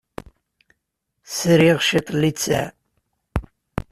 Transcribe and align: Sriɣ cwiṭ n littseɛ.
Sriɣ 1.37 1.77
cwiṭ 1.87 2.07
n 2.11 2.17
littseɛ. 2.21 2.65